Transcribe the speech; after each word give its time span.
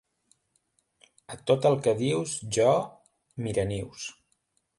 A 1.35 1.37
tot 1.51 1.67
el 1.71 1.77
que 1.89 1.93
dius, 1.99 2.33
jo... 2.57 2.67
Miranius. 3.49 4.09